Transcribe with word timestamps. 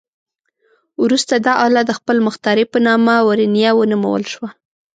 وروسته 1.03 1.33
دا 1.45 1.53
آله 1.65 1.81
د 1.85 1.91
خپل 1.99 2.17
مخترع 2.27 2.65
په 2.73 2.77
نامه 2.87 3.15
ورنیه 3.27 3.71
ونومول 3.75 4.23
شوه. 4.33 4.49